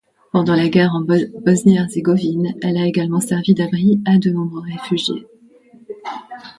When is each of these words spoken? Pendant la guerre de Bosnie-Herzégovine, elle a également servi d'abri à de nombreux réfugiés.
Pendant 0.31 0.55
la 0.55 0.67
guerre 0.67 0.95
de 1.07 1.31
Bosnie-Herzégovine, 1.45 2.55
elle 2.63 2.77
a 2.77 2.87
également 2.87 3.19
servi 3.19 3.53
d'abri 3.53 4.01
à 4.07 4.17
de 4.17 4.31
nombreux 4.31 4.61
réfugiés. 4.63 5.27